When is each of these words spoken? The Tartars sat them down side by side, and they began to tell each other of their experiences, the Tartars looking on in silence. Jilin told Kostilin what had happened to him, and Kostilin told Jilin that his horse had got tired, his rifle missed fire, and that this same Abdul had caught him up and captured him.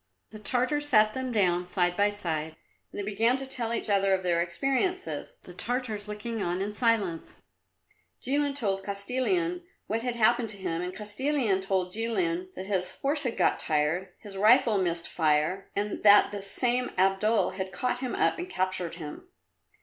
The 0.31 0.39
Tartars 0.39 0.89
sat 0.89 1.13
them 1.13 1.31
down 1.31 1.67
side 1.67 1.95
by 1.95 2.09
side, 2.09 2.55
and 2.91 2.99
they 2.99 3.05
began 3.05 3.37
to 3.37 3.45
tell 3.45 3.71
each 3.71 3.87
other 3.87 4.15
of 4.15 4.23
their 4.23 4.41
experiences, 4.41 5.35
the 5.43 5.53
Tartars 5.53 6.07
looking 6.07 6.41
on 6.41 6.59
in 6.59 6.73
silence. 6.73 7.37
Jilin 8.19 8.55
told 8.55 8.83
Kostilin 8.83 9.61
what 9.85 10.01
had 10.01 10.15
happened 10.15 10.49
to 10.49 10.57
him, 10.57 10.81
and 10.81 10.91
Kostilin 10.91 11.61
told 11.61 11.91
Jilin 11.93 12.47
that 12.55 12.65
his 12.65 12.95
horse 13.01 13.21
had 13.21 13.37
got 13.37 13.59
tired, 13.59 14.09
his 14.17 14.35
rifle 14.37 14.79
missed 14.79 15.07
fire, 15.07 15.69
and 15.75 16.01
that 16.01 16.31
this 16.31 16.49
same 16.49 16.89
Abdul 16.97 17.51
had 17.51 17.71
caught 17.71 17.99
him 17.99 18.15
up 18.15 18.39
and 18.39 18.49
captured 18.49 18.95
him. 18.95 19.27